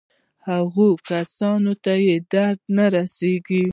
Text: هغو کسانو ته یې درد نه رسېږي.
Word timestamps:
هغو 0.49 0.87
کسانو 1.09 1.73
ته 1.83 1.93
یې 2.05 2.15
درد 2.33 2.59
نه 2.75 2.85
رسېږي. 2.95 3.65